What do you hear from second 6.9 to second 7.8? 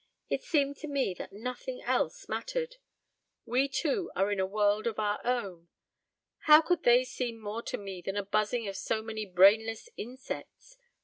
seem more to